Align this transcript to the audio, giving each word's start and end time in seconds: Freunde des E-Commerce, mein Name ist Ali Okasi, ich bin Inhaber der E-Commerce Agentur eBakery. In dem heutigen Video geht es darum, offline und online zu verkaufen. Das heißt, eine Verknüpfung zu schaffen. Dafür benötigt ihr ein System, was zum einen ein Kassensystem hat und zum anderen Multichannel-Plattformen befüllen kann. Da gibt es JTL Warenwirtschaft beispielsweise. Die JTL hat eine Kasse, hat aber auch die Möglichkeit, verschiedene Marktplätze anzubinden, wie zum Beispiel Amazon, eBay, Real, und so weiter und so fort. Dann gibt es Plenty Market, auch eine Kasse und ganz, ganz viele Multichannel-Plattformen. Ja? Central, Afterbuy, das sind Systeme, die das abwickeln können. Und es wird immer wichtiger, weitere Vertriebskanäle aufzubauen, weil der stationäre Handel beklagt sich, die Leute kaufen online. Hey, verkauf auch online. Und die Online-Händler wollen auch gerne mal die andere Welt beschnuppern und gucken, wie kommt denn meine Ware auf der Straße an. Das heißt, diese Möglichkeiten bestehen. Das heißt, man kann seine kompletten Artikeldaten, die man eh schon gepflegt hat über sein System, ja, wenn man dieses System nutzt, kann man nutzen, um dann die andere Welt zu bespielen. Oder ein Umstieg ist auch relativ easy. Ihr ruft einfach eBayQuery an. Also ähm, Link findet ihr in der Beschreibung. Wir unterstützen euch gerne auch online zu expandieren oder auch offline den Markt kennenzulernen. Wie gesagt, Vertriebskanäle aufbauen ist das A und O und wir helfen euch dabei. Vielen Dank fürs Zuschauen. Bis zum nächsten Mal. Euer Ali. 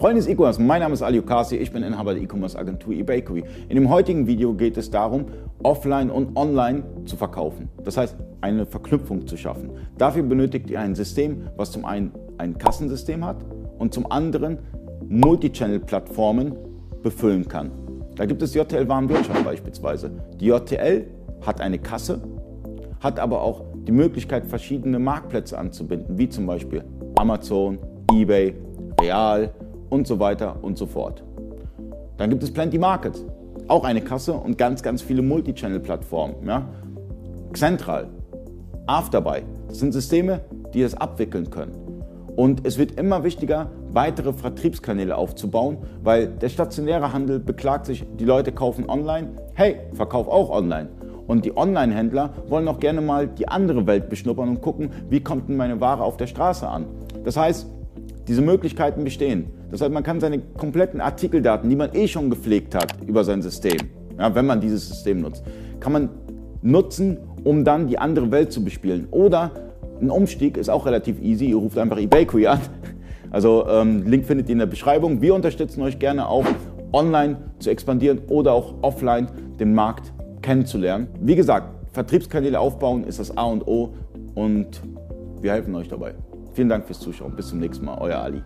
Freunde 0.00 0.22
des 0.22 0.30
E-Commerce, 0.30 0.58
mein 0.58 0.80
Name 0.80 0.94
ist 0.94 1.02
Ali 1.02 1.18
Okasi, 1.18 1.56
ich 1.56 1.72
bin 1.72 1.82
Inhaber 1.82 2.14
der 2.14 2.22
E-Commerce 2.22 2.58
Agentur 2.58 2.94
eBakery. 2.94 3.44
In 3.68 3.74
dem 3.74 3.90
heutigen 3.90 4.26
Video 4.26 4.54
geht 4.54 4.78
es 4.78 4.90
darum, 4.90 5.26
offline 5.62 6.08
und 6.08 6.34
online 6.38 6.84
zu 7.04 7.18
verkaufen. 7.18 7.68
Das 7.84 7.98
heißt, 7.98 8.16
eine 8.40 8.64
Verknüpfung 8.64 9.26
zu 9.26 9.36
schaffen. 9.36 9.72
Dafür 9.98 10.22
benötigt 10.22 10.70
ihr 10.70 10.80
ein 10.80 10.94
System, 10.94 11.48
was 11.58 11.70
zum 11.70 11.84
einen 11.84 12.12
ein 12.38 12.56
Kassensystem 12.56 13.26
hat 13.26 13.44
und 13.78 13.92
zum 13.92 14.10
anderen 14.10 14.60
Multichannel-Plattformen 15.06 16.56
befüllen 17.02 17.46
kann. 17.46 17.70
Da 18.16 18.24
gibt 18.24 18.40
es 18.40 18.54
JTL 18.54 18.88
Warenwirtschaft 18.88 19.44
beispielsweise. 19.44 20.12
Die 20.40 20.46
JTL 20.46 21.08
hat 21.42 21.60
eine 21.60 21.78
Kasse, 21.78 22.22
hat 23.00 23.20
aber 23.20 23.42
auch 23.42 23.64
die 23.86 23.92
Möglichkeit, 23.92 24.46
verschiedene 24.46 24.98
Marktplätze 24.98 25.58
anzubinden, 25.58 26.16
wie 26.16 26.30
zum 26.30 26.46
Beispiel 26.46 26.84
Amazon, 27.16 27.78
eBay, 28.10 28.54
Real, 28.98 29.52
und 29.90 30.06
so 30.06 30.18
weiter 30.18 30.56
und 30.62 30.78
so 30.78 30.86
fort. 30.86 31.22
Dann 32.16 32.30
gibt 32.30 32.42
es 32.42 32.52
Plenty 32.52 32.78
Market, 32.78 33.22
auch 33.68 33.84
eine 33.84 34.00
Kasse 34.00 34.32
und 34.32 34.56
ganz, 34.56 34.82
ganz 34.82 35.02
viele 35.02 35.22
Multichannel-Plattformen. 35.22 36.36
Ja? 36.46 36.66
Central, 37.52 38.08
Afterbuy, 38.86 39.42
das 39.68 39.78
sind 39.78 39.92
Systeme, 39.92 40.40
die 40.72 40.82
das 40.82 40.94
abwickeln 40.94 41.50
können. 41.50 41.72
Und 42.36 42.66
es 42.66 42.78
wird 42.78 42.98
immer 42.98 43.24
wichtiger, 43.24 43.70
weitere 43.92 44.32
Vertriebskanäle 44.32 45.16
aufzubauen, 45.16 45.78
weil 46.02 46.28
der 46.28 46.48
stationäre 46.48 47.12
Handel 47.12 47.38
beklagt 47.38 47.86
sich, 47.86 48.06
die 48.18 48.24
Leute 48.24 48.52
kaufen 48.52 48.88
online. 48.88 49.28
Hey, 49.54 49.76
verkauf 49.92 50.28
auch 50.28 50.50
online. 50.50 50.88
Und 51.26 51.44
die 51.44 51.56
Online-Händler 51.56 52.30
wollen 52.48 52.66
auch 52.68 52.80
gerne 52.80 53.00
mal 53.00 53.28
die 53.28 53.46
andere 53.46 53.86
Welt 53.86 54.08
beschnuppern 54.08 54.48
und 54.48 54.60
gucken, 54.62 54.90
wie 55.10 55.20
kommt 55.20 55.48
denn 55.48 55.56
meine 55.56 55.80
Ware 55.80 56.02
auf 56.02 56.16
der 56.16 56.26
Straße 56.26 56.66
an. 56.66 56.86
Das 57.24 57.36
heißt, 57.36 57.66
diese 58.30 58.42
Möglichkeiten 58.42 59.02
bestehen. 59.02 59.46
Das 59.72 59.80
heißt, 59.80 59.90
man 59.90 60.04
kann 60.04 60.20
seine 60.20 60.38
kompletten 60.38 61.00
Artikeldaten, 61.00 61.68
die 61.68 61.74
man 61.74 61.92
eh 61.94 62.06
schon 62.06 62.30
gepflegt 62.30 62.76
hat 62.76 62.94
über 63.04 63.24
sein 63.24 63.42
System, 63.42 63.76
ja, 64.16 64.32
wenn 64.36 64.46
man 64.46 64.60
dieses 64.60 64.88
System 64.88 65.20
nutzt, 65.20 65.42
kann 65.80 65.92
man 65.92 66.08
nutzen, 66.62 67.18
um 67.42 67.64
dann 67.64 67.88
die 67.88 67.98
andere 67.98 68.30
Welt 68.30 68.52
zu 68.52 68.62
bespielen. 68.62 69.08
Oder 69.10 69.50
ein 70.00 70.10
Umstieg 70.10 70.56
ist 70.56 70.68
auch 70.68 70.86
relativ 70.86 71.20
easy. 71.20 71.46
Ihr 71.46 71.56
ruft 71.56 71.76
einfach 71.76 71.98
eBayQuery 71.98 72.46
an. 72.46 72.60
Also 73.32 73.64
ähm, 73.68 74.02
Link 74.08 74.24
findet 74.24 74.48
ihr 74.48 74.54
in 74.54 74.58
der 74.58 74.66
Beschreibung. 74.66 75.22
Wir 75.22 75.36
unterstützen 75.36 75.82
euch 75.82 76.00
gerne 76.00 76.28
auch 76.28 76.44
online 76.92 77.36
zu 77.60 77.70
expandieren 77.70 78.22
oder 78.26 78.52
auch 78.52 78.74
offline 78.82 79.28
den 79.60 79.72
Markt 79.72 80.12
kennenzulernen. 80.42 81.06
Wie 81.20 81.36
gesagt, 81.36 81.68
Vertriebskanäle 81.92 82.58
aufbauen 82.58 83.04
ist 83.04 83.20
das 83.20 83.36
A 83.36 83.44
und 83.44 83.68
O 83.68 83.94
und 84.34 84.82
wir 85.40 85.52
helfen 85.52 85.76
euch 85.76 85.86
dabei. 85.86 86.14
Vielen 86.52 86.68
Dank 86.68 86.86
fürs 86.86 87.00
Zuschauen. 87.00 87.34
Bis 87.36 87.48
zum 87.48 87.58
nächsten 87.58 87.84
Mal. 87.84 87.98
Euer 87.98 88.18
Ali. 88.18 88.42